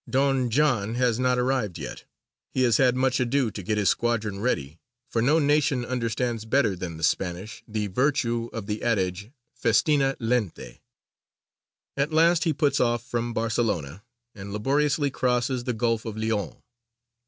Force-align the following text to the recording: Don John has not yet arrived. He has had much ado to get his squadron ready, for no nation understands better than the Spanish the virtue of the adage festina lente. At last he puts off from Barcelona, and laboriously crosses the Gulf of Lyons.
Don 0.09 0.49
John 0.49 0.95
has 0.95 1.19
not 1.19 1.33
yet 1.33 1.37
arrived. 1.37 2.05
He 2.49 2.63
has 2.63 2.77
had 2.77 2.95
much 2.95 3.19
ado 3.19 3.51
to 3.51 3.61
get 3.61 3.77
his 3.77 3.91
squadron 3.91 4.39
ready, 4.39 4.79
for 5.11 5.21
no 5.21 5.37
nation 5.37 5.85
understands 5.85 6.43
better 6.43 6.75
than 6.75 6.97
the 6.97 7.03
Spanish 7.03 7.61
the 7.67 7.85
virtue 7.85 8.49
of 8.51 8.65
the 8.65 8.81
adage 8.81 9.29
festina 9.53 10.17
lente. 10.19 10.81
At 11.95 12.11
last 12.11 12.45
he 12.45 12.51
puts 12.53 12.79
off 12.79 13.05
from 13.05 13.31
Barcelona, 13.35 14.01
and 14.33 14.51
laboriously 14.51 15.11
crosses 15.11 15.65
the 15.65 15.73
Gulf 15.73 16.03
of 16.05 16.17
Lyons. 16.17 16.55